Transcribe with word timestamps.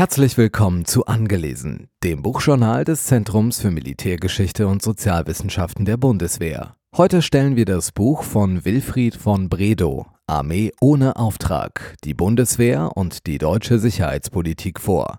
Herzlich 0.00 0.38
willkommen 0.38 0.86
zu 0.86 1.04
Angelesen, 1.04 1.88
dem 2.02 2.22
Buchjournal 2.22 2.86
des 2.86 3.04
Zentrums 3.04 3.60
für 3.60 3.70
Militärgeschichte 3.70 4.66
und 4.66 4.80
Sozialwissenschaften 4.80 5.84
der 5.84 5.98
Bundeswehr. 5.98 6.74
Heute 6.96 7.20
stellen 7.20 7.54
wir 7.54 7.66
das 7.66 7.92
Buch 7.92 8.22
von 8.22 8.64
Wilfried 8.64 9.14
von 9.14 9.50
Bredow, 9.50 10.06
Armee 10.26 10.72
ohne 10.80 11.16
Auftrag, 11.16 11.96
die 12.02 12.14
Bundeswehr 12.14 12.92
und 12.96 13.26
die 13.26 13.36
deutsche 13.36 13.78
Sicherheitspolitik 13.78 14.80
vor. 14.80 15.18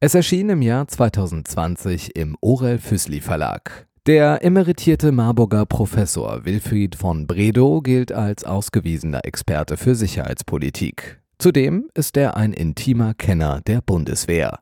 Es 0.00 0.14
erschien 0.14 0.48
im 0.48 0.62
Jahr 0.62 0.88
2020 0.88 2.16
im 2.16 2.34
Orel 2.40 2.78
Füssli 2.78 3.20
Verlag. 3.20 3.86
Der 4.06 4.42
emeritierte 4.42 5.12
Marburger 5.12 5.66
Professor 5.66 6.46
Wilfried 6.46 6.96
von 6.96 7.26
Bredow 7.26 7.82
gilt 7.82 8.12
als 8.12 8.44
ausgewiesener 8.44 9.26
Experte 9.26 9.76
für 9.76 9.94
Sicherheitspolitik. 9.94 11.21
Zudem 11.42 11.88
ist 11.94 12.16
er 12.16 12.36
ein 12.36 12.52
intimer 12.52 13.14
Kenner 13.14 13.62
der 13.66 13.80
Bundeswehr. 13.80 14.60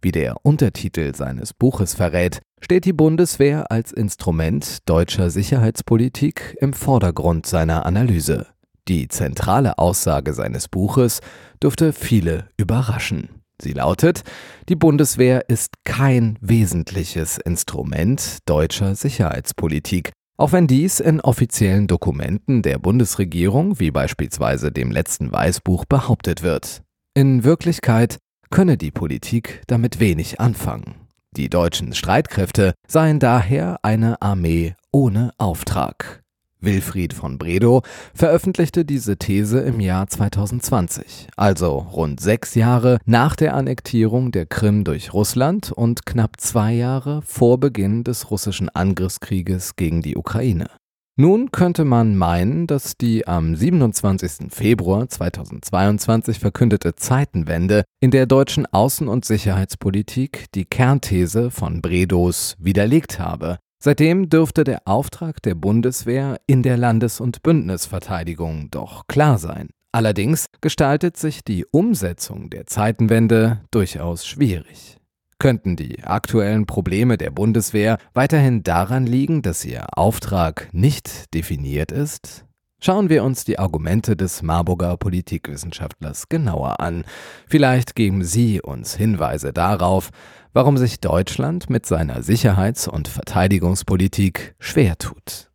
Wie 0.00 0.12
der 0.12 0.36
Untertitel 0.46 1.14
seines 1.14 1.52
Buches 1.52 1.92
verrät, 1.92 2.40
steht 2.58 2.86
die 2.86 2.94
Bundeswehr 2.94 3.70
als 3.70 3.92
Instrument 3.92 4.78
deutscher 4.86 5.28
Sicherheitspolitik 5.28 6.56
im 6.58 6.72
Vordergrund 6.72 7.44
seiner 7.44 7.84
Analyse. 7.84 8.46
Die 8.88 9.08
zentrale 9.08 9.76
Aussage 9.76 10.32
seines 10.32 10.68
Buches 10.68 11.20
dürfte 11.62 11.92
viele 11.92 12.48
überraschen. 12.56 13.42
Sie 13.60 13.74
lautet, 13.74 14.22
die 14.70 14.76
Bundeswehr 14.76 15.50
ist 15.50 15.84
kein 15.84 16.38
wesentliches 16.40 17.36
Instrument 17.36 18.38
deutscher 18.46 18.94
Sicherheitspolitik, 18.94 20.12
auch 20.42 20.50
wenn 20.50 20.66
dies 20.66 20.98
in 20.98 21.20
offiziellen 21.20 21.86
Dokumenten 21.86 22.62
der 22.62 22.80
Bundesregierung, 22.80 23.78
wie 23.78 23.92
beispielsweise 23.92 24.72
dem 24.72 24.90
letzten 24.90 25.30
Weißbuch, 25.30 25.84
behauptet 25.84 26.42
wird. 26.42 26.82
In 27.14 27.44
Wirklichkeit 27.44 28.18
könne 28.50 28.76
die 28.76 28.90
Politik 28.90 29.62
damit 29.68 30.00
wenig 30.00 30.40
anfangen. 30.40 30.96
Die 31.36 31.48
deutschen 31.48 31.94
Streitkräfte 31.94 32.74
seien 32.88 33.20
daher 33.20 33.78
eine 33.84 34.20
Armee 34.20 34.74
ohne 34.90 35.30
Auftrag. 35.38 36.21
Wilfried 36.62 37.12
von 37.12 37.38
Bredow 37.38 37.82
veröffentlichte 38.14 38.84
diese 38.84 39.16
These 39.16 39.60
im 39.60 39.80
Jahr 39.80 40.06
2020, 40.06 41.28
also 41.36 41.78
rund 41.78 42.20
sechs 42.20 42.54
Jahre 42.54 42.98
nach 43.04 43.36
der 43.36 43.54
Annektierung 43.54 44.32
der 44.32 44.46
Krim 44.46 44.84
durch 44.84 45.12
Russland 45.12 45.72
und 45.72 46.06
knapp 46.06 46.40
zwei 46.40 46.72
Jahre 46.72 47.20
vor 47.22 47.58
Beginn 47.58 48.04
des 48.04 48.30
russischen 48.30 48.68
Angriffskrieges 48.68 49.76
gegen 49.76 50.02
die 50.02 50.16
Ukraine. 50.16 50.70
Nun 51.16 51.52
könnte 51.52 51.84
man 51.84 52.16
meinen, 52.16 52.66
dass 52.66 52.96
die 52.96 53.28
am 53.28 53.54
27. 53.54 54.50
Februar 54.50 55.08
2022 55.10 56.38
verkündete 56.38 56.94
Zeitenwende 56.94 57.84
in 58.00 58.10
der 58.10 58.24
deutschen 58.24 58.66
Außen- 58.66 59.08
und 59.08 59.26
Sicherheitspolitik 59.26 60.46
die 60.54 60.64
Kernthese 60.64 61.50
von 61.50 61.82
Bredows 61.82 62.56
widerlegt 62.58 63.18
habe 63.18 63.58
Seitdem 63.84 64.28
dürfte 64.28 64.62
der 64.62 64.82
Auftrag 64.84 65.42
der 65.42 65.56
Bundeswehr 65.56 66.40
in 66.46 66.62
der 66.62 66.76
Landes- 66.76 67.20
und 67.20 67.42
Bündnisverteidigung 67.42 68.70
doch 68.70 69.08
klar 69.08 69.38
sein. 69.38 69.70
Allerdings 69.90 70.46
gestaltet 70.60 71.16
sich 71.16 71.42
die 71.42 71.66
Umsetzung 71.66 72.48
der 72.48 72.68
Zeitenwende 72.68 73.62
durchaus 73.72 74.24
schwierig. 74.24 74.98
Könnten 75.40 75.74
die 75.74 76.04
aktuellen 76.04 76.66
Probleme 76.66 77.18
der 77.18 77.32
Bundeswehr 77.32 77.98
weiterhin 78.14 78.62
daran 78.62 79.04
liegen, 79.04 79.42
dass 79.42 79.64
ihr 79.64 79.84
Auftrag 79.98 80.68
nicht 80.70 81.34
definiert 81.34 81.90
ist? 81.90 82.44
Schauen 82.84 83.08
wir 83.08 83.22
uns 83.22 83.44
die 83.44 83.60
Argumente 83.60 84.16
des 84.16 84.42
Marburger 84.42 84.96
Politikwissenschaftlers 84.96 86.28
genauer 86.28 86.80
an. 86.80 87.04
Vielleicht 87.46 87.94
geben 87.94 88.24
Sie 88.24 88.60
uns 88.60 88.96
Hinweise 88.96 89.52
darauf, 89.52 90.10
warum 90.52 90.76
sich 90.76 90.98
Deutschland 90.98 91.70
mit 91.70 91.86
seiner 91.86 92.24
Sicherheits- 92.24 92.88
und 92.88 93.06
Verteidigungspolitik 93.06 94.56
schwer 94.58 94.98
tut. 94.98 95.52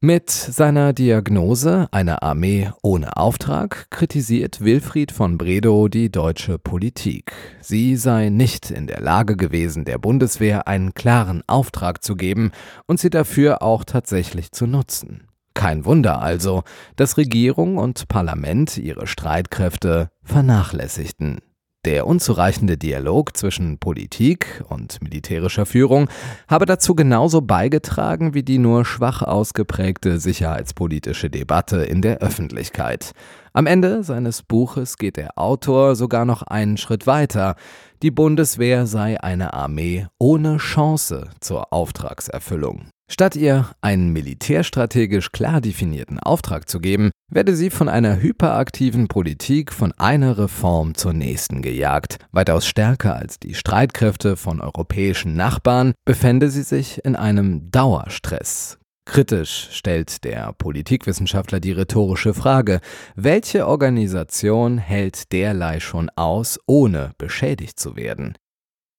Mit 0.00 0.28
seiner 0.28 0.92
Diagnose 0.92 1.86
einer 1.92 2.24
Armee 2.24 2.72
ohne 2.82 3.16
Auftrag 3.16 3.88
kritisiert 3.90 4.60
Wilfried 4.60 5.12
von 5.12 5.38
Bredow 5.38 5.86
die 5.86 6.10
deutsche 6.10 6.58
Politik. 6.58 7.32
Sie 7.60 7.94
sei 7.94 8.28
nicht 8.28 8.72
in 8.72 8.88
der 8.88 9.00
Lage 9.00 9.36
gewesen, 9.36 9.84
der 9.84 9.98
Bundeswehr 9.98 10.66
einen 10.66 10.94
klaren 10.94 11.44
Auftrag 11.46 12.02
zu 12.02 12.16
geben 12.16 12.50
und 12.86 12.98
sie 12.98 13.10
dafür 13.10 13.62
auch 13.62 13.84
tatsächlich 13.84 14.50
zu 14.50 14.66
nutzen. 14.66 15.28
Kein 15.54 15.84
Wunder 15.84 16.20
also, 16.20 16.62
dass 16.96 17.16
Regierung 17.16 17.78
und 17.78 18.08
Parlament 18.08 18.76
ihre 18.76 19.06
Streitkräfte 19.06 20.10
vernachlässigten. 20.22 21.38
Der 21.84 22.06
unzureichende 22.06 22.78
Dialog 22.78 23.36
zwischen 23.36 23.78
Politik 23.78 24.64
und 24.70 25.02
militärischer 25.02 25.66
Führung 25.66 26.08
habe 26.48 26.64
dazu 26.64 26.94
genauso 26.94 27.42
beigetragen 27.42 28.32
wie 28.32 28.42
die 28.42 28.56
nur 28.56 28.86
schwach 28.86 29.20
ausgeprägte 29.20 30.18
sicherheitspolitische 30.18 31.28
Debatte 31.28 31.84
in 31.84 32.00
der 32.00 32.18
Öffentlichkeit. 32.18 33.12
Am 33.52 33.66
Ende 33.66 34.02
seines 34.02 34.42
Buches 34.42 34.96
geht 34.96 35.18
der 35.18 35.38
Autor 35.38 35.94
sogar 35.94 36.24
noch 36.24 36.42
einen 36.42 36.78
Schritt 36.78 37.06
weiter. 37.06 37.54
Die 38.02 38.10
Bundeswehr 38.10 38.86
sei 38.86 39.20
eine 39.20 39.52
Armee 39.52 40.06
ohne 40.18 40.56
Chance 40.56 41.28
zur 41.40 41.70
Auftragserfüllung. 41.70 42.86
Statt 43.10 43.36
ihr 43.36 43.70
einen 43.82 44.12
militärstrategisch 44.12 45.30
klar 45.30 45.60
definierten 45.60 46.18
Auftrag 46.18 46.68
zu 46.68 46.80
geben, 46.80 47.10
werde 47.30 47.54
sie 47.54 47.70
von 47.70 47.88
einer 47.88 48.20
hyperaktiven 48.20 49.08
Politik 49.08 49.72
von 49.72 49.92
einer 49.92 50.38
Reform 50.38 50.94
zur 50.94 51.12
nächsten 51.12 51.60
gejagt. 51.60 52.18
Weitaus 52.32 52.66
stärker 52.66 53.14
als 53.14 53.38
die 53.38 53.54
Streitkräfte 53.54 54.36
von 54.36 54.60
europäischen 54.60 55.36
Nachbarn 55.36 55.92
befände 56.06 56.50
sie 56.50 56.62
sich 56.62 57.04
in 57.04 57.14
einem 57.14 57.70
Dauerstress. 57.70 58.78
Kritisch 59.06 59.68
stellt 59.72 60.24
der 60.24 60.54
Politikwissenschaftler 60.54 61.60
die 61.60 61.72
rhetorische 61.72 62.32
Frage, 62.32 62.80
welche 63.14 63.66
Organisation 63.66 64.78
hält 64.78 65.30
derlei 65.30 65.78
schon 65.78 66.08
aus, 66.16 66.58
ohne 66.66 67.12
beschädigt 67.18 67.78
zu 67.78 67.96
werden? 67.96 68.34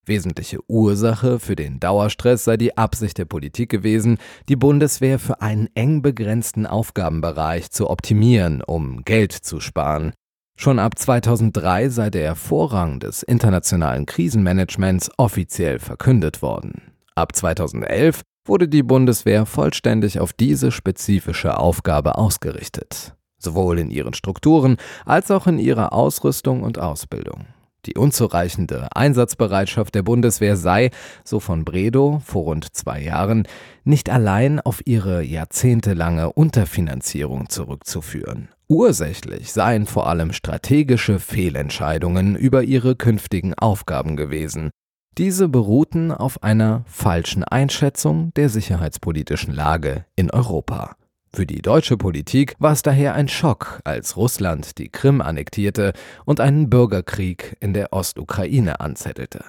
Wesentliche 0.07 0.59
Ursache 0.67 1.39
für 1.39 1.55
den 1.55 1.79
Dauerstress 1.79 2.43
sei 2.43 2.57
die 2.57 2.77
Absicht 2.77 3.17
der 3.17 3.25
Politik 3.25 3.69
gewesen, 3.69 4.17
die 4.49 4.55
Bundeswehr 4.55 5.17
für 5.17 5.41
einen 5.41 5.67
eng 5.73 6.01
begrenzten 6.01 6.67
Aufgabenbereich 6.67 7.71
zu 7.71 7.89
optimieren, 7.89 8.61
um 8.61 9.03
Geld 9.03 9.31
zu 9.31 9.59
sparen. 9.59 10.13
Schon 10.57 10.79
ab 10.79 10.97
2003 10.97 11.89
sei 11.89 12.09
der 12.09 12.35
Vorrang 12.35 12.99
des 12.99 13.23
internationalen 13.23 14.05
Krisenmanagements 14.05 15.09
offiziell 15.17 15.79
verkündet 15.79 16.41
worden. 16.41 16.93
Ab 17.15 17.35
2011 17.35 18.21
wurde 18.45 18.67
die 18.67 18.83
Bundeswehr 18.83 19.45
vollständig 19.45 20.19
auf 20.19 20.33
diese 20.33 20.71
spezifische 20.71 21.57
Aufgabe 21.57 22.17
ausgerichtet, 22.17 23.15
sowohl 23.39 23.79
in 23.79 23.89
ihren 23.89 24.13
Strukturen 24.13 24.77
als 25.05 25.31
auch 25.31 25.47
in 25.47 25.57
ihrer 25.57 25.93
Ausrüstung 25.93 26.61
und 26.61 26.77
Ausbildung. 26.77 27.47
Die 27.85 27.95
unzureichende 27.95 28.87
Einsatzbereitschaft 28.95 29.93
der 29.95 30.03
Bundeswehr 30.03 30.57
sei, 30.57 30.89
so 31.23 31.39
von 31.39 31.65
Bredow 31.65 32.21
vor 32.25 32.43
rund 32.43 32.75
zwei 32.75 33.01
Jahren, 33.01 33.47
nicht 33.83 34.09
allein 34.09 34.59
auf 34.59 34.81
ihre 34.85 35.21
jahrzehntelange 35.23 36.33
Unterfinanzierung 36.33 37.49
zurückzuführen. 37.49 38.49
Ursächlich 38.67 39.53
seien 39.53 39.85
vor 39.85 40.07
allem 40.07 40.33
strategische 40.33 41.19
Fehlentscheidungen 41.19 42.35
über 42.35 42.63
ihre 42.63 42.95
künftigen 42.95 43.53
Aufgaben 43.53 44.15
gewesen. 44.15 44.71
Diese 45.17 45.47
beruhten 45.47 46.11
auf 46.11 46.43
einer 46.43 46.83
falschen 46.87 47.43
Einschätzung 47.43 48.33
der 48.33 48.49
sicherheitspolitischen 48.49 49.53
Lage 49.53 50.05
in 50.15 50.31
Europa. 50.31 50.97
Für 51.35 51.45
die 51.45 51.61
deutsche 51.61 51.97
Politik 51.97 52.55
war 52.59 52.71
es 52.71 52.81
daher 52.81 53.13
ein 53.13 53.27
Schock, 53.27 53.81
als 53.83 54.15
Russland 54.15 54.77
die 54.77 54.87
Krim 54.87 55.19
annektierte 55.19 55.91
und 56.23 56.39
einen 56.39 56.69
Bürgerkrieg 56.69 57.57
in 57.59 57.73
der 57.73 57.91
Ostukraine 57.91 58.79
anzettelte. 58.79 59.43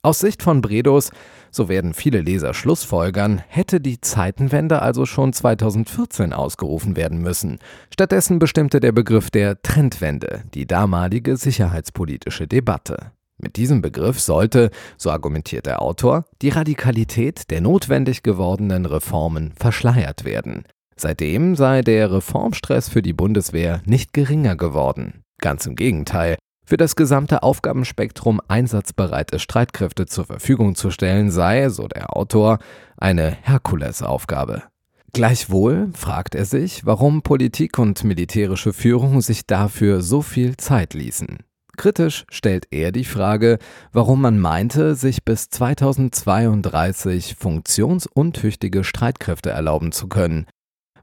Aus 0.00 0.20
Sicht 0.20 0.44
von 0.44 0.60
Bredos, 0.60 1.10
so 1.50 1.68
werden 1.68 1.92
viele 1.92 2.20
Leser 2.20 2.54
schlussfolgern, 2.54 3.42
hätte 3.48 3.80
die 3.80 4.00
Zeitenwende 4.00 4.80
also 4.80 5.06
schon 5.06 5.32
2014 5.32 6.32
ausgerufen 6.32 6.94
werden 6.94 7.20
müssen. 7.20 7.58
Stattdessen 7.92 8.38
bestimmte 8.38 8.78
der 8.78 8.92
Begriff 8.92 9.28
der 9.28 9.60
Trendwende 9.60 10.44
die 10.54 10.68
damalige 10.68 11.36
sicherheitspolitische 11.36 12.46
Debatte. 12.46 13.10
Mit 13.38 13.56
diesem 13.56 13.82
Begriff 13.82 14.20
sollte, 14.20 14.70
so 14.96 15.10
argumentiert 15.10 15.66
der 15.66 15.82
Autor, 15.82 16.26
die 16.42 16.50
Radikalität 16.50 17.50
der 17.50 17.60
notwendig 17.60 18.22
gewordenen 18.22 18.86
Reformen 18.86 19.52
verschleiert 19.58 20.24
werden. 20.24 20.62
Seitdem 21.00 21.54
sei 21.54 21.82
der 21.82 22.10
Reformstress 22.10 22.88
für 22.88 23.02
die 23.02 23.12
Bundeswehr 23.12 23.80
nicht 23.84 24.12
geringer 24.12 24.56
geworden. 24.56 25.22
Ganz 25.40 25.64
im 25.66 25.76
Gegenteil. 25.76 26.36
Für 26.66 26.76
das 26.76 26.96
gesamte 26.96 27.42
Aufgabenspektrum 27.42 28.40
einsatzbereite 28.46 29.38
Streitkräfte 29.38 30.06
zur 30.06 30.26
Verfügung 30.26 30.74
zu 30.74 30.90
stellen, 30.90 31.30
sei, 31.30 31.68
so 31.70 31.88
der 31.88 32.16
Autor, 32.16 32.58
eine 32.96 33.30
Herkulesaufgabe. 33.42 34.64
Gleichwohl 35.12 35.88
fragt 35.94 36.34
er 36.34 36.44
sich, 36.44 36.84
warum 36.84 37.22
Politik 37.22 37.78
und 37.78 38.04
militärische 38.04 38.72
Führung 38.72 39.22
sich 39.22 39.46
dafür 39.46 40.02
so 40.02 40.20
viel 40.20 40.56
Zeit 40.56 40.94
ließen. 40.94 41.38
Kritisch 41.78 42.26
stellt 42.28 42.66
er 42.72 42.92
die 42.92 43.04
Frage, 43.04 43.58
warum 43.92 44.20
man 44.20 44.38
meinte, 44.38 44.96
sich 44.96 45.24
bis 45.24 45.48
2032 45.48 47.36
funktionsuntüchtige 47.38 48.82
Streitkräfte 48.84 49.50
erlauben 49.50 49.92
zu 49.92 50.08
können. 50.08 50.46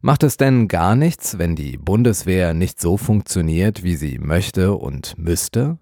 Macht 0.02 0.24
es 0.24 0.38
denn 0.38 0.68
gar 0.68 0.96
nichts, 0.96 1.38
wenn 1.38 1.56
die 1.56 1.78
Bundeswehr 1.78 2.54
nicht 2.54 2.80
so 2.80 2.98
funktioniert, 2.98 3.84
wie 3.84 3.96
sie 3.96 4.20
möchte 4.20 4.74
und 4.74 5.18
müsste? 5.18 5.80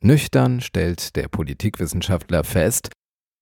Nüchtern 0.00 0.60
stellt 0.60 1.16
der 1.16 1.28
Politikwissenschaftler 1.28 2.44
fest, 2.44 2.90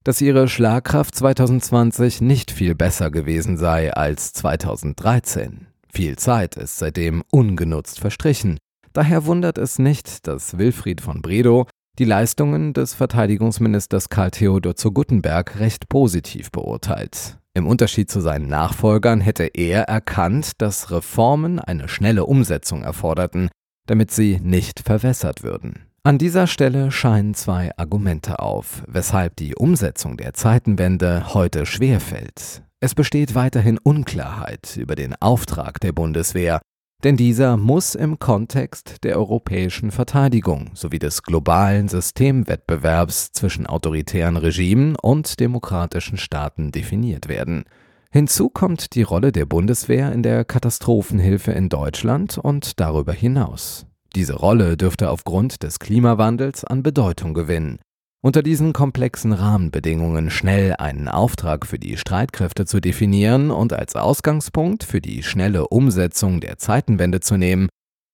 dass 0.04 0.20
ihre 0.20 0.48
Schlagkraft 0.48 1.14
2020 1.14 2.20
nicht 2.20 2.50
viel 2.50 2.74
besser 2.74 3.10
gewesen 3.10 3.56
sei 3.56 3.92
als 3.92 4.32
2013. 4.32 5.66
Viel 5.92 6.16
Zeit 6.16 6.56
ist 6.56 6.78
seitdem 6.78 7.22
ungenutzt 7.30 8.00
verstrichen. 8.00 8.58
Daher 8.92 9.26
wundert 9.26 9.58
es 9.58 9.78
nicht, 9.78 10.26
dass 10.26 10.58
Wilfried 10.58 11.00
von 11.00 11.22
Bredow 11.22 11.66
die 11.98 12.04
Leistungen 12.04 12.72
des 12.72 12.94
Verteidigungsministers 12.94 14.08
Karl 14.08 14.30
Theodor 14.30 14.74
zu 14.76 14.92
Guttenberg 14.92 15.58
recht 15.60 15.88
positiv 15.88 16.50
beurteilt. 16.50 17.38
Im 17.54 17.66
Unterschied 17.66 18.10
zu 18.10 18.20
seinen 18.20 18.48
Nachfolgern 18.48 19.20
hätte 19.20 19.44
er 19.44 19.82
erkannt, 19.82 20.52
dass 20.58 20.90
Reformen 20.90 21.58
eine 21.58 21.88
schnelle 21.88 22.24
Umsetzung 22.24 22.82
erforderten, 22.82 23.50
damit 23.86 24.10
sie 24.10 24.40
nicht 24.42 24.80
verwässert 24.80 25.42
würden. 25.42 25.86
An 26.02 26.18
dieser 26.18 26.46
Stelle 26.46 26.90
scheinen 26.90 27.34
zwei 27.34 27.70
Argumente 27.76 28.38
auf, 28.38 28.82
weshalb 28.88 29.36
die 29.36 29.54
Umsetzung 29.54 30.16
der 30.16 30.32
Zeitenwende 30.32 31.34
heute 31.34 31.66
schwerfällt. 31.66 32.62
Es 32.80 32.94
besteht 32.94 33.34
weiterhin 33.34 33.78
Unklarheit 33.78 34.76
über 34.76 34.96
den 34.96 35.14
Auftrag 35.20 35.78
der 35.78 35.92
Bundeswehr, 35.92 36.60
denn 37.02 37.16
dieser 37.16 37.56
muss 37.56 37.94
im 37.94 38.18
Kontext 38.18 39.02
der 39.02 39.16
europäischen 39.16 39.90
Verteidigung 39.90 40.70
sowie 40.74 40.98
des 40.98 41.22
globalen 41.22 41.88
Systemwettbewerbs 41.88 43.32
zwischen 43.32 43.66
autoritären 43.66 44.36
Regimen 44.36 44.96
und 44.96 45.40
demokratischen 45.40 46.16
Staaten 46.16 46.70
definiert 46.70 47.28
werden. 47.28 47.64
Hinzu 48.10 48.50
kommt 48.50 48.94
die 48.94 49.02
Rolle 49.02 49.32
der 49.32 49.46
Bundeswehr 49.46 50.12
in 50.12 50.22
der 50.22 50.44
Katastrophenhilfe 50.44 51.52
in 51.52 51.68
Deutschland 51.68 52.38
und 52.38 52.78
darüber 52.78 53.12
hinaus. 53.12 53.86
Diese 54.14 54.34
Rolle 54.34 54.76
dürfte 54.76 55.08
aufgrund 55.08 55.62
des 55.62 55.78
Klimawandels 55.78 56.64
an 56.64 56.82
Bedeutung 56.82 57.32
gewinnen. 57.32 57.78
Unter 58.24 58.44
diesen 58.44 58.72
komplexen 58.72 59.32
Rahmenbedingungen 59.32 60.30
schnell 60.30 60.76
einen 60.78 61.08
Auftrag 61.08 61.66
für 61.66 61.80
die 61.80 61.96
Streitkräfte 61.96 62.66
zu 62.66 62.80
definieren 62.80 63.50
und 63.50 63.72
als 63.72 63.96
Ausgangspunkt 63.96 64.84
für 64.84 65.00
die 65.00 65.24
schnelle 65.24 65.66
Umsetzung 65.66 66.40
der 66.40 66.56
Zeitenwende 66.56 67.18
zu 67.18 67.36
nehmen, 67.36 67.68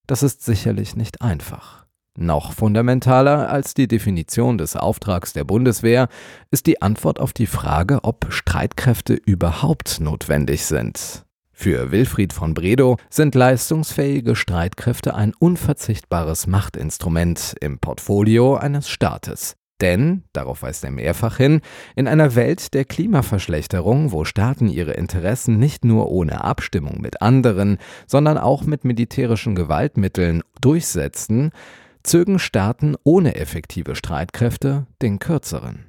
das 0.07 0.23
ist 0.23 0.43
sicherlich 0.43 0.97
nicht 0.97 1.21
einfach. 1.21 1.85
Noch 2.17 2.55
fundamentaler 2.55 3.51
als 3.51 3.75
die 3.75 3.87
Definition 3.87 4.57
des 4.57 4.77
Auftrags 4.77 5.35
der 5.35 5.45
Bundeswehr 5.45 6.09
ist 6.51 6.67
die 6.67 6.81
Antwort 6.81 7.21
auf 7.21 7.35
die 7.35 7.47
Frage, 7.47 8.03
ob 8.03 8.33
Streitkräfte 8.33 9.13
überhaupt 9.13 10.01
notwendig 10.01 10.65
sind. 10.65 11.27
Für 11.53 11.93
Wilfried 11.93 12.33
von 12.33 12.55
Bredow 12.55 12.97
sind 13.11 13.35
leistungsfähige 13.35 14.37
Streitkräfte 14.37 15.15
ein 15.15 15.35
unverzichtbares 15.39 16.47
Machtinstrument 16.47 17.57
im 17.61 17.79
Portfolio 17.79 18.57
eines 18.57 18.89
Staates. 18.89 19.58
Denn, 19.81 20.25
darauf 20.33 20.63
weist 20.63 20.83
er 20.85 20.91
mehrfach 20.91 21.37
hin, 21.37 21.61
in 21.95 22.09
einer 22.09 22.35
Welt 22.35 22.75
der 22.75 22.85
Klimaverschlechterung, 22.85 24.11
wo 24.11 24.25
Staaten 24.25 24.69
ihre 24.69 24.93
Interessen 24.93 25.59
nicht 25.59 25.85
nur 25.85 26.11
ohne 26.11 26.43
Abstimmung 26.43 27.01
mit 27.01 27.23
anderen, 27.23 27.79
sondern 28.07 28.39
auch 28.39 28.65
mit 28.65 28.85
militärischen 28.85 29.55
Gewaltmitteln 29.55 30.43
durchsetzten, 30.61 31.53
zögen 32.03 32.39
Staaten 32.39 32.97
ohne 33.05 33.37
effektive 33.37 33.95
Streitkräfte 33.95 34.87
den 35.01 35.19
kürzeren. 35.21 35.85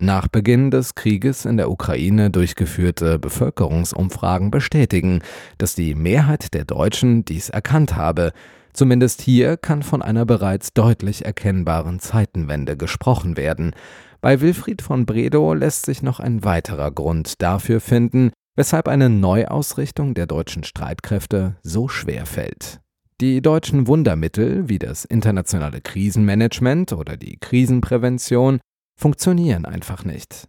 Nach 0.00 0.26
Beginn 0.26 0.72
des 0.72 0.96
Krieges 0.96 1.44
in 1.44 1.56
der 1.56 1.70
Ukraine 1.70 2.28
durchgeführte 2.28 3.20
Bevölkerungsumfragen 3.20 4.50
bestätigen, 4.50 5.20
dass 5.58 5.76
die 5.76 5.94
Mehrheit 5.94 6.54
der 6.54 6.64
Deutschen 6.64 7.24
dies 7.24 7.50
erkannt 7.50 7.94
habe. 7.94 8.32
Zumindest 8.72 9.20
hier 9.20 9.56
kann 9.56 9.82
von 9.82 10.02
einer 10.02 10.24
bereits 10.24 10.72
deutlich 10.72 11.24
erkennbaren 11.24 12.00
Zeitenwende 12.00 12.76
gesprochen 12.76 13.36
werden. 13.36 13.74
Bei 14.20 14.40
Wilfried 14.40 14.82
von 14.82 15.04
Bredow 15.04 15.52
lässt 15.54 15.84
sich 15.86 16.02
noch 16.02 16.20
ein 16.20 16.44
weiterer 16.44 16.90
Grund 16.90 17.42
dafür 17.42 17.80
finden, 17.80 18.30
weshalb 18.56 18.88
eine 18.88 19.10
Neuausrichtung 19.10 20.14
der 20.14 20.26
deutschen 20.26 20.64
Streitkräfte 20.64 21.56
so 21.62 21.88
schwer 21.88 22.26
fällt. 22.26 22.80
Die 23.20 23.40
deutschen 23.40 23.86
Wundermittel 23.86 24.68
wie 24.68 24.78
das 24.78 25.04
internationale 25.04 25.80
Krisenmanagement 25.80 26.92
oder 26.92 27.16
die 27.16 27.36
Krisenprävention 27.38 28.60
funktionieren 28.98 29.64
einfach 29.64 30.04
nicht. 30.04 30.48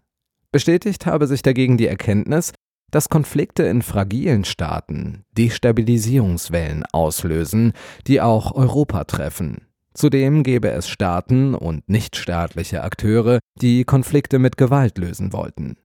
Bestätigt 0.52 1.06
habe 1.06 1.28
sich 1.28 1.42
dagegen 1.42 1.78
die 1.78 1.88
Erkenntnis, 1.88 2.54
dass 2.94 3.10
Konflikte 3.10 3.63
in 3.63 3.81
fragilen 3.81 4.45
Staaten 4.45 5.24
Destabilisierungswellen 5.36 6.84
auslösen, 6.92 7.74
die 8.06 8.22
auch 8.22 8.54
Europa 8.54 9.04
treffen. 9.06 9.68
Zudem 9.95 10.44
gäbe 10.44 10.72
es 10.72 10.88
Staaten 10.88 11.56
und 11.56 11.90
nichtstaatliche 11.90 12.84
Akteure, 12.84 13.40
die 13.60 13.84
Konflikte 13.84 14.38
mit 14.38 14.57
Gewalt 14.57 14.98
lösen 14.98 15.34
wollten. 15.34 15.78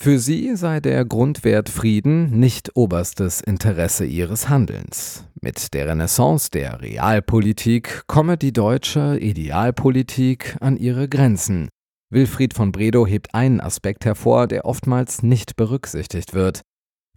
Für 0.00 0.18
sie 0.18 0.54
sei 0.54 0.78
der 0.80 1.04
Grundwert 1.04 1.68
Frieden 1.68 2.38
nicht 2.38 2.76
oberstes 2.76 3.40
Interesse 3.40 4.04
ihres 4.04 4.48
Handelns. 4.48 5.24
Mit 5.40 5.74
der 5.74 5.88
Renaissance 5.88 6.50
der 6.50 6.80
Realpolitik 6.80 8.02
komme 8.06 8.36
die 8.36 8.52
deutsche 8.52 9.18
Idealpolitik 9.18 10.56
an 10.60 10.76
ihre 10.76 11.08
Grenzen, 11.08 11.68
Wilfried 12.10 12.54
von 12.54 12.72
Bredow 12.72 13.06
hebt 13.06 13.34
einen 13.34 13.60
Aspekt 13.60 14.04
hervor, 14.04 14.46
der 14.46 14.64
oftmals 14.64 15.22
nicht 15.22 15.56
berücksichtigt 15.56 16.32
wird. 16.32 16.62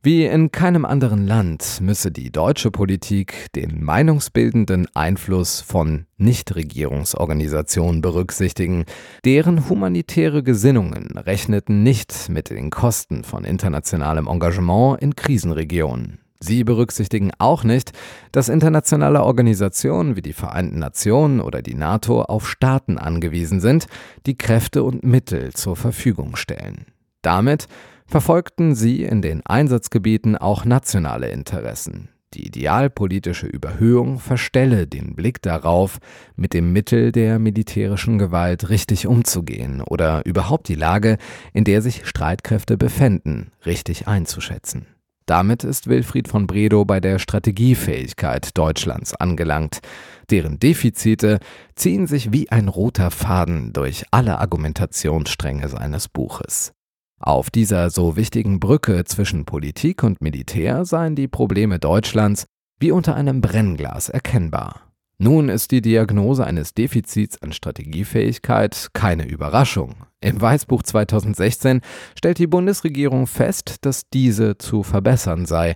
Wie 0.03 0.25
in 0.25 0.51
keinem 0.51 0.83
anderen 0.83 1.27
Land 1.27 1.77
müsse 1.79 2.11
die 2.11 2.31
deutsche 2.31 2.71
Politik 2.71 3.51
den 3.55 3.83
meinungsbildenden 3.83 4.87
Einfluss 4.95 5.61
von 5.61 6.07
Nichtregierungsorganisationen 6.17 8.01
berücksichtigen. 8.01 8.85
Deren 9.23 9.69
humanitäre 9.69 10.41
Gesinnungen 10.41 11.15
rechneten 11.17 11.83
nicht 11.83 12.29
mit 12.29 12.49
den 12.49 12.71
Kosten 12.71 13.23
von 13.23 13.43
internationalem 13.43 14.25
Engagement 14.25 14.99
in 15.03 15.15
Krisenregionen. 15.15 16.20
Sie 16.43 16.63
berücksichtigen 16.63 17.31
auch 17.37 17.63
nicht, 17.63 17.91
dass 18.31 18.49
internationale 18.49 19.23
Organisationen 19.23 20.15
wie 20.15 20.23
die 20.23 20.33
Vereinten 20.33 20.79
Nationen 20.79 21.39
oder 21.39 21.61
die 21.61 21.75
NATO 21.75 22.23
auf 22.23 22.49
Staaten 22.49 22.97
angewiesen 22.97 23.59
sind, 23.61 23.85
die 24.25 24.37
Kräfte 24.37 24.83
und 24.83 25.03
Mittel 25.03 25.53
zur 25.53 25.75
Verfügung 25.75 26.35
stellen. 26.35 26.87
Damit 27.21 27.67
verfolgten 28.07 28.73
sie 28.73 29.03
in 29.03 29.21
den 29.21 29.45
Einsatzgebieten 29.45 30.35
auch 30.35 30.65
nationale 30.65 31.29
Interessen. 31.29 32.09
Die 32.33 32.47
idealpolitische 32.47 33.45
Überhöhung 33.45 34.17
verstelle 34.17 34.87
den 34.87 35.15
Blick 35.15 35.41
darauf, 35.41 35.99
mit 36.35 36.53
dem 36.53 36.71
Mittel 36.73 37.11
der 37.11 37.39
militärischen 37.39 38.17
Gewalt 38.17 38.69
richtig 38.69 39.05
umzugehen 39.05 39.81
oder 39.81 40.25
überhaupt 40.25 40.69
die 40.69 40.75
Lage, 40.75 41.17
in 41.53 41.65
der 41.65 41.81
sich 41.81 42.05
Streitkräfte 42.07 42.77
befänden, 42.77 43.51
richtig 43.65 44.07
einzuschätzen. 44.07 44.87
Damit 45.31 45.63
ist 45.63 45.87
Wilfried 45.87 46.27
von 46.27 46.45
Bredow 46.45 46.83
bei 46.83 46.99
der 46.99 47.17
Strategiefähigkeit 47.17 48.57
Deutschlands 48.57 49.15
angelangt. 49.15 49.79
Deren 50.29 50.59
Defizite 50.59 51.39
ziehen 51.73 52.05
sich 52.05 52.33
wie 52.33 52.51
ein 52.51 52.67
roter 52.67 53.11
Faden 53.11 53.71
durch 53.71 54.03
alle 54.11 54.39
Argumentationsstränge 54.39 55.69
seines 55.69 56.09
Buches. 56.09 56.73
Auf 57.17 57.49
dieser 57.49 57.91
so 57.91 58.17
wichtigen 58.17 58.59
Brücke 58.59 59.05
zwischen 59.05 59.45
Politik 59.45 60.03
und 60.03 60.19
Militär 60.19 60.83
seien 60.83 61.15
die 61.15 61.29
Probleme 61.29 61.79
Deutschlands 61.79 62.43
wie 62.81 62.91
unter 62.91 63.15
einem 63.15 63.39
Brennglas 63.39 64.09
erkennbar. 64.09 64.90
Nun 65.23 65.49
ist 65.49 65.69
die 65.69 65.83
Diagnose 65.83 66.47
eines 66.47 66.73
Defizits 66.73 67.39
an 67.43 67.51
Strategiefähigkeit 67.51 68.87
keine 68.93 69.27
Überraschung. 69.27 69.93
Im 70.19 70.41
Weißbuch 70.41 70.81
2016 70.81 71.81
stellt 72.17 72.39
die 72.39 72.47
Bundesregierung 72.47 73.27
fest, 73.27 73.85
dass 73.85 74.09
diese 74.09 74.57
zu 74.57 74.81
verbessern 74.81 75.45
sei. 75.45 75.75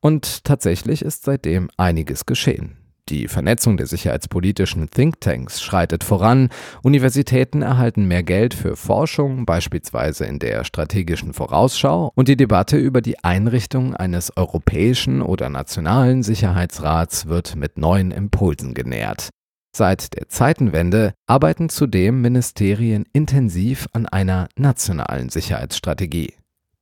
Und 0.00 0.44
tatsächlich 0.44 1.02
ist 1.02 1.24
seitdem 1.24 1.68
einiges 1.76 2.24
geschehen. 2.24 2.85
Die 3.08 3.28
Vernetzung 3.28 3.76
der 3.76 3.86
sicherheitspolitischen 3.86 4.90
Thinktanks 4.90 5.62
schreitet 5.62 6.02
voran, 6.02 6.48
Universitäten 6.82 7.62
erhalten 7.62 8.08
mehr 8.08 8.24
Geld 8.24 8.52
für 8.52 8.74
Forschung, 8.74 9.46
beispielsweise 9.46 10.24
in 10.24 10.40
der 10.40 10.64
strategischen 10.64 11.32
Vorausschau, 11.32 12.10
und 12.16 12.26
die 12.26 12.36
Debatte 12.36 12.76
über 12.76 13.00
die 13.02 13.22
Einrichtung 13.22 13.94
eines 13.94 14.36
europäischen 14.36 15.22
oder 15.22 15.48
nationalen 15.48 16.24
Sicherheitsrats 16.24 17.26
wird 17.26 17.54
mit 17.54 17.78
neuen 17.78 18.10
Impulsen 18.10 18.74
genährt. 18.74 19.28
Seit 19.76 20.16
der 20.16 20.28
Zeitenwende 20.28 21.12
arbeiten 21.28 21.68
zudem 21.68 22.22
Ministerien 22.22 23.04
intensiv 23.12 23.86
an 23.92 24.06
einer 24.06 24.48
nationalen 24.56 25.28
Sicherheitsstrategie. 25.28 26.34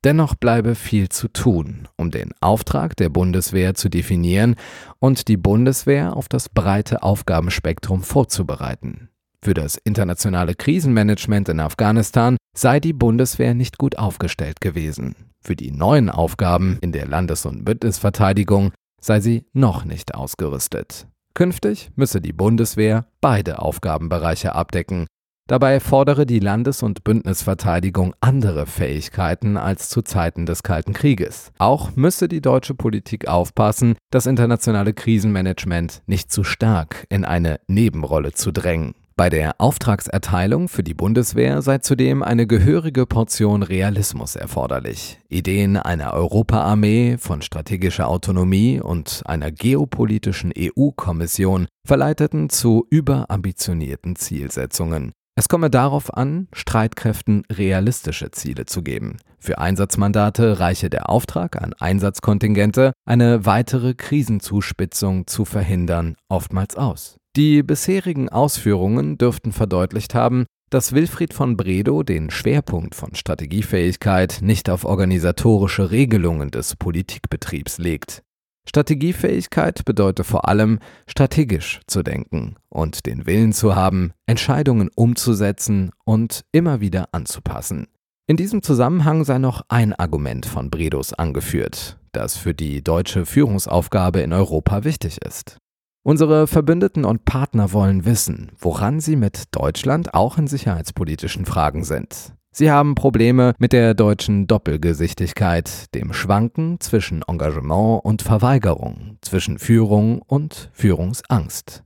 Dennoch 0.04 0.34
bleibe 0.34 0.74
viel 0.74 1.08
zu 1.08 1.28
tun, 1.28 1.88
um 1.96 2.10
den 2.10 2.32
Auftrag 2.42 2.94
der 2.94 3.08
Bundeswehr 3.08 3.74
zu 3.74 3.88
definieren 3.88 4.54
und 4.98 5.28
die 5.28 5.38
Bundeswehr 5.38 6.14
auf 6.14 6.28
das 6.28 6.50
breite 6.50 7.02
Aufgabenspektrum 7.02 8.02
vorzubereiten. 8.02 9.08
Für 9.42 9.54
das 9.54 9.76
internationale 9.76 10.54
Krisenmanagement 10.54 11.48
in 11.48 11.60
Afghanistan 11.60 12.36
sei 12.54 12.80
die 12.80 12.92
Bundeswehr 12.92 13.54
nicht 13.54 13.78
gut 13.78 13.96
aufgestellt 13.96 14.60
gewesen. 14.60 15.16
Für 15.42 15.56
die 15.56 15.70
neuen 15.70 16.10
Aufgaben 16.10 16.78
in 16.82 16.92
der 16.92 17.06
Landes- 17.06 17.46
und 17.46 17.64
Bündnisverteidigung 17.64 18.72
sei 19.00 19.20
sie 19.20 19.46
noch 19.54 19.86
nicht 19.86 20.14
ausgerüstet. 20.14 21.06
Künftig 21.34 21.90
müsse 21.96 22.20
die 22.20 22.32
Bundeswehr 22.32 23.06
beide 23.20 23.58
Aufgabenbereiche 23.58 24.54
abdecken, 24.54 25.06
Dabei 25.46 25.78
fordere 25.78 26.24
die 26.24 26.38
Landes- 26.38 26.82
und 26.82 27.04
Bündnisverteidigung 27.04 28.14
andere 28.22 28.64
Fähigkeiten 28.64 29.58
als 29.58 29.90
zu 29.90 30.00
Zeiten 30.00 30.46
des 30.46 30.62
Kalten 30.62 30.94
Krieges. 30.94 31.52
Auch 31.58 31.94
müsse 31.96 32.28
die 32.28 32.40
deutsche 32.40 32.74
Politik 32.74 33.28
aufpassen, 33.28 33.96
das 34.10 34.24
internationale 34.24 34.94
Krisenmanagement 34.94 36.02
nicht 36.06 36.32
zu 36.32 36.44
stark 36.44 37.06
in 37.10 37.26
eine 37.26 37.60
Nebenrolle 37.68 38.32
zu 38.32 38.52
drängen. 38.52 38.94
Bei 39.16 39.28
der 39.28 39.60
Auftragserteilung 39.60 40.68
für 40.68 40.82
die 40.82 40.94
Bundeswehr 40.94 41.60
sei 41.60 41.76
zudem 41.78 42.22
eine 42.22 42.46
gehörige 42.46 43.04
Portion 43.04 43.62
Realismus 43.62 44.36
erforderlich. 44.36 45.20
Ideen 45.28 45.76
einer 45.76 46.14
Europaarmee, 46.14 47.18
von 47.18 47.42
strategischer 47.42 48.08
Autonomie 48.08 48.80
und 48.80 49.22
einer 49.26 49.52
geopolitischen 49.52 50.54
EU-Kommission 50.58 51.68
verleiteten 51.86 52.48
zu 52.48 52.86
überambitionierten 52.88 54.16
Zielsetzungen. 54.16 55.12
Es 55.36 55.48
komme 55.48 55.68
darauf 55.68 56.14
an, 56.14 56.46
Streitkräften 56.52 57.42
realistische 57.50 58.30
Ziele 58.30 58.66
zu 58.66 58.82
geben. 58.82 59.16
Für 59.40 59.58
Einsatzmandate 59.58 60.60
reiche 60.60 60.90
der 60.90 61.10
Auftrag 61.10 61.60
an 61.60 61.74
Einsatzkontingente, 61.74 62.92
eine 63.04 63.44
weitere 63.44 63.94
Krisenzuspitzung 63.94 65.26
zu 65.26 65.44
verhindern, 65.44 66.14
oftmals 66.28 66.76
aus. 66.76 67.16
Die 67.36 67.64
bisherigen 67.64 68.28
Ausführungen 68.28 69.18
dürften 69.18 69.50
verdeutlicht 69.50 70.14
haben, 70.14 70.46
dass 70.70 70.92
Wilfried 70.92 71.34
von 71.34 71.56
Bredow 71.56 72.02
den 72.02 72.30
Schwerpunkt 72.30 72.94
von 72.94 73.14
Strategiefähigkeit 73.14 74.38
nicht 74.40 74.70
auf 74.70 74.84
organisatorische 74.84 75.90
Regelungen 75.90 76.50
des 76.50 76.76
Politikbetriebs 76.76 77.78
legt. 77.78 78.23
Strategiefähigkeit 78.66 79.84
bedeutet 79.84 80.26
vor 80.26 80.48
allem, 80.48 80.78
strategisch 81.06 81.80
zu 81.86 82.02
denken 82.02 82.56
und 82.68 83.06
den 83.06 83.26
Willen 83.26 83.52
zu 83.52 83.76
haben, 83.76 84.12
Entscheidungen 84.26 84.90
umzusetzen 84.94 85.90
und 86.04 86.44
immer 86.52 86.80
wieder 86.80 87.08
anzupassen. 87.12 87.86
In 88.26 88.36
diesem 88.38 88.62
Zusammenhang 88.62 89.24
sei 89.24 89.38
noch 89.38 89.62
ein 89.68 89.92
Argument 89.92 90.46
von 90.46 90.70
Bredos 90.70 91.12
angeführt, 91.12 91.98
das 92.12 92.38
für 92.38 92.54
die 92.54 92.82
deutsche 92.82 93.26
Führungsaufgabe 93.26 94.20
in 94.20 94.32
Europa 94.32 94.84
wichtig 94.84 95.20
ist. 95.22 95.58
Unsere 96.02 96.46
Verbündeten 96.46 97.04
und 97.04 97.24
Partner 97.24 97.72
wollen 97.72 98.04
wissen, 98.04 98.52
woran 98.58 99.00
sie 99.00 99.16
mit 99.16 99.44
Deutschland 99.54 100.14
auch 100.14 100.38
in 100.38 100.46
sicherheitspolitischen 100.46 101.46
Fragen 101.46 101.84
sind. 101.84 102.34
Sie 102.56 102.70
haben 102.70 102.94
Probleme 102.94 103.54
mit 103.58 103.72
der 103.72 103.94
deutschen 103.94 104.46
Doppelgesichtigkeit, 104.46 105.92
dem 105.92 106.12
Schwanken 106.12 106.78
zwischen 106.78 107.22
Engagement 107.26 108.04
und 108.04 108.22
Verweigerung, 108.22 109.18
zwischen 109.22 109.58
Führung 109.58 110.22
und 110.22 110.70
Führungsangst. 110.72 111.82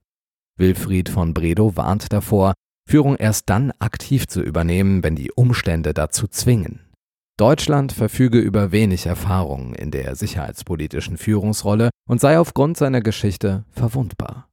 Wilfried 0.58 1.08
von 1.08 1.32
Bredow 1.32 1.76
warnt 1.76 2.12
davor, 2.12 2.52
Führung 2.86 3.16
erst 3.16 3.48
dann 3.48 3.72
aktiv 3.78 4.26
zu 4.26 4.42
übernehmen, 4.42 5.02
wenn 5.02 5.16
die 5.16 5.32
Umstände 5.32 5.94
dazu 5.94 6.28
zwingen. 6.28 6.80
Deutschland 7.38 7.92
verfüge 7.92 8.38
über 8.38 8.70
wenig 8.70 9.06
Erfahrung 9.06 9.72
in 9.72 9.90
der 9.90 10.16
sicherheitspolitischen 10.16 11.16
Führungsrolle 11.16 11.88
und 12.06 12.20
sei 12.20 12.38
aufgrund 12.38 12.76
seiner 12.76 13.00
Geschichte 13.00 13.64
verwundbar. 13.70 14.50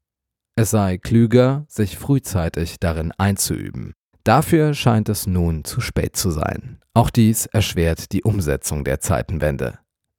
Es 0.56 0.70
sei 0.70 0.98
klüger, 0.98 1.66
sich 1.68 1.98
frühzeitig 1.98 2.78
darin 2.80 3.12
einzuüben, 3.18 3.92
Dafür 4.26 4.74
scheint 4.74 5.08
es 5.08 5.28
nun 5.28 5.64
zu 5.64 5.82
spät 5.82 6.16
zu 6.16 6.32
sein. 6.32 6.80
Auch 6.96 7.12
dies 7.12 7.46
erschwert 7.46 8.12
die 8.12 8.24
Umsetzung 8.24 8.84
der 8.84 9.00
Zeitenwende. 9.00 9.78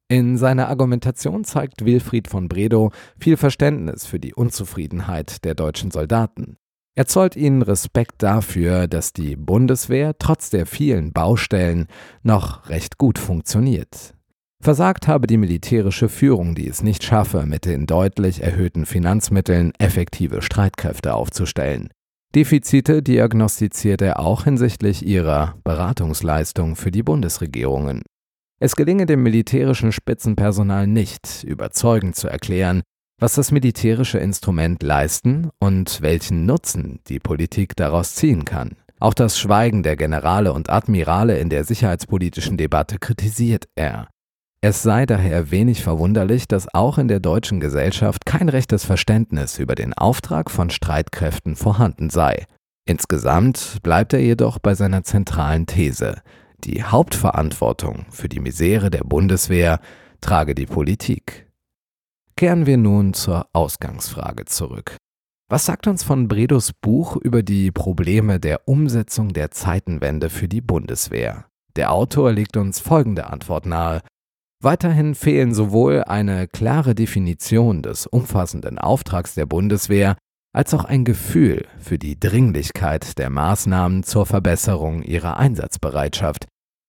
In 0.09 0.39
seiner 0.39 0.69
Argumentation 0.69 1.43
zeigt 1.43 1.85
Wilfried 1.85 2.29
von 2.29 2.49
Bredow 2.49 2.93
viel 3.19 3.37
Verständnis 3.37 4.07
für 4.07 4.21
die 4.21 4.33
Unzufriedenheit 4.33 5.45
der 5.45 5.57
deutschen 5.57 5.91
Soldaten. 5.91 6.57
Er 6.95 7.07
zollt 7.07 7.35
ihnen 7.35 7.63
Respekt 7.63 8.23
dafür, 8.23 8.87
dass 8.87 9.13
die 9.13 9.35
Bundeswehr 9.35 10.17
trotz 10.17 10.51
der 10.51 10.67
vielen 10.67 11.13
Baustellen 11.13 11.89
noch 12.23 12.69
recht 12.69 12.99
gut 12.99 13.19
funktioniert. 13.19 14.15
Versagt 14.63 15.09
habe 15.09 15.27
die 15.27 15.37
militärische 15.37 16.09
Führung, 16.09 16.55
die 16.55 16.69
es 16.69 16.83
nicht 16.83 17.03
schaffe, 17.03 17.45
mit 17.45 17.65
den 17.65 17.87
deutlich 17.87 18.41
erhöhten 18.41 18.87
Finanzmitteln 18.87 19.73
effektive 19.79 20.43
Streitkräfte 20.43 21.15
aufzustellen. 21.15 21.91
Defizite 22.37 23.03
diagnostiziert 23.03 24.03
er 24.03 24.21
auch 24.21 24.45
hinsichtlich 24.45 25.07
ihrer 25.07 25.55
Beratungsleistung 25.65 26.77
für 26.77 26.91
die 26.91 27.03
Bundesregierungen. 27.03 28.03
Es 28.61 28.77
gelinge 28.77 29.07
dem 29.07 29.23
militärischen 29.23 29.91
Spitzenpersonal 29.91 30.87
nicht, 30.87 31.45
überzeugend 31.45 32.15
zu 32.15 32.29
erklären, 32.29 32.83
was 33.19 33.37
das 33.37 33.53
militärische 33.53 34.19
Instrument 34.19 34.83
leisten 34.83 35.49
und 35.61 36.03
welchen 36.03 36.45
Nutzen 36.45 37.01
die 37.07 37.21
Politik 37.21 37.75
daraus 37.75 38.15
ziehen 38.15 38.45
kann. 38.45 38.77
Auch 39.01 39.15
das 39.15 39.39
Schweigen 39.39 39.83
der 39.83 39.97
Generale 39.97 40.53
und 40.53 40.69
Admirale 40.69 41.39
in 41.39 41.49
der 41.49 41.65
sicherheitspolitischen 41.65 42.59
Debatte 42.59 42.99
kritisiert 42.99 43.65
er. 43.77 44.09
Es 44.69 44.83
sei 44.83 45.07
daher 45.07 45.53
wenig 45.53 45.85
verwunderlich, 45.85 46.49
dass 46.49 46.67
auch 46.75 46.99
in 46.99 47.07
der 47.07 47.21
deutschen 47.21 47.61
Gesellschaft 47.61 48.27
kein 48.27 48.49
rechtes 48.49 48.85
Verständnis 48.85 49.61
über 49.61 49.77
den 49.77 49.95
Auftrag 49.95 50.51
von 50.51 50.71
Streitkräften 50.71 51.55
vorhanden 51.55 52.11
sei. 52.11 52.47
Insgesamt 52.85 53.79
bleibt 53.85 54.13
er 54.13 54.19
jedoch 54.19 54.59
bei 54.59 54.75
seiner 54.75 55.05
zentralen 55.05 55.67
These, 55.67 56.21
die 56.65 56.83
Hauptverantwortung 56.83 58.07
für 58.11 58.29
die 58.29 58.41
Misere 58.41 58.91
der 58.91 59.05
Bundeswehr 59.05 59.79
trage 60.21 60.57
die 60.57 60.67
Politik. 60.67 61.47
Kehren 62.35 62.67
wir 62.67 62.77
nun 62.77 63.15
zur 63.15 63.47
Ausgangsfrage 63.53 64.47
zurück. 64.47 64.97
Was 65.49 65.65
sagt 65.65 65.87
uns 65.87 66.03
von 66.03 66.27
Bredos 66.27 66.73
Buch 66.73 67.15
über 67.15 67.45
die 67.45 67.71
Probleme 67.71 68.41
der 68.41 68.67
Umsetzung 68.67 69.33
der 69.33 69.53
Zeitenwende 69.53 70.29
für 70.29 70.49
die 70.49 70.61
Bundeswehr? 70.61 71.45
Der 71.77 71.93
Autor 71.93 72.33
legt 72.33 72.57
uns 72.57 72.81
folgende 72.81 73.29
Antwort 73.29 73.65
nahe. 73.65 74.01
Weiterhin 74.63 75.15
fehlen 75.15 75.55
sowohl 75.55 76.03
eine 76.05 76.49
klare 76.49 76.95
Definition 76.95 77.83
des 77.83 78.07
umfassenden 78.07 78.79
Auftrags 78.79 79.35
der 79.35 79.47
Bundeswehr 79.47 80.17
als 80.55 80.73
auch 80.73 80.87
ein 80.87 81.05
Gefühl 81.05 81.67
für 81.79 81.99
die 81.99 82.19
Dringlichkeit 82.19 83.19
der 83.19 83.29
Maßnahmen 83.29 84.03
zur 84.03 84.25
Verbesserung 84.25 85.03
ihrer 85.03 85.37
Einsatzbereitschaft. 85.37 86.47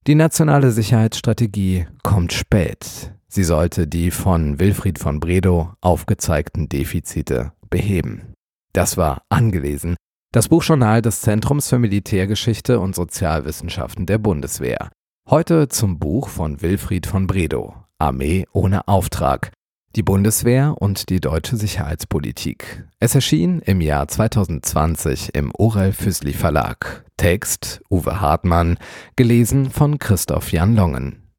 Die 0.08 0.16
nationale 0.16 0.72
Sicherheitsstrategie 0.72 1.88
kommt 2.02 2.32
spät. 2.32 3.14
Sie 3.28 3.44
sollte 3.44 3.88
die 3.88 4.12
von 4.12 4.58
Wilfried 4.58 5.00
von 5.00 5.20
Bredow 5.20 5.74
aufgezeigten 5.82 6.70
Defizite 6.70 7.52
beheben. 7.70 8.34
Das 8.72 8.96
war 8.96 9.24
angelesen. 9.28 9.98
Das 10.32 10.48
Buchjournal 10.48 11.02
des 11.02 11.20
Zentrums 11.20 11.68
für 11.68 11.78
Militärgeschichte 11.78 12.80
und 12.80 12.96
Sozialwissenschaften 12.96 14.06
der 14.06 14.18
Bundeswehr. 14.18 14.90
Heute 15.30 15.68
zum 15.68 16.00
Buch 16.00 16.30
von 16.30 16.62
Wilfried 16.62 17.06
von 17.06 17.28
Bredow, 17.28 17.76
Armee 18.00 18.46
ohne 18.54 18.88
Auftrag, 18.88 19.52
die 19.94 20.02
Bundeswehr 20.02 20.76
und 20.80 21.10
die 21.10 21.20
deutsche 21.20 21.58
Sicherheitspolitik. 21.58 22.86
Es 23.02 23.14
erschien 23.14 23.60
im 23.60 23.82
Jahr 23.82 24.08
2020 24.08 25.36
im 25.36 25.52
Orel 25.58 25.92
Füssli 25.92 26.32
Verlag. 26.32 27.04
Text 27.18 27.82
Uwe 27.92 28.22
Hartmann, 28.22 28.78
gelesen 29.18 29.70
von 29.70 30.00
Christoph 30.00 30.54
Jan 30.54 30.78
Longen. 30.78 31.27